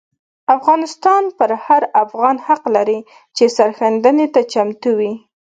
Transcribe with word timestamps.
افغانستان 0.57 1.23
پر 1.37 1.51
هر 1.65 1.81
افغان 2.03 2.35
حق 2.47 2.63
لري 2.75 2.99
چې 3.35 3.43
سرښندنې 3.57 4.27
ته 4.33 4.41
چمتو 4.51 4.91
وي. 4.99 5.13